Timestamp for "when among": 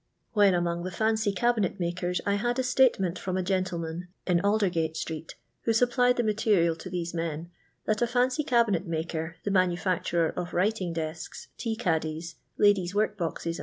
0.33-0.81